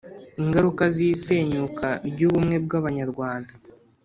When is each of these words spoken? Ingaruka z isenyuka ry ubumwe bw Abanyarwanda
Ingaruka 0.41 0.83
z 0.93 0.97
isenyuka 1.07 1.87
ry 2.09 2.19
ubumwe 2.27 2.55
bw 2.65 2.71
Abanyarwanda 2.79 3.51